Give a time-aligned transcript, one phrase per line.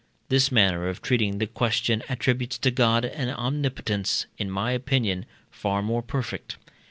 [0.29, 5.83] This manner of treating the question attributes to God an omnipotence, in my opinion, far
[5.83, 6.57] more perfect.